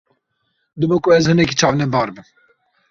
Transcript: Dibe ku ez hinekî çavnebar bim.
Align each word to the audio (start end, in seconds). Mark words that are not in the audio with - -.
Dibe 0.79 0.95
ku 1.03 1.07
ez 1.17 1.23
hinekî 1.29 1.55
çavnebar 1.59 2.07
bim. 2.15 2.27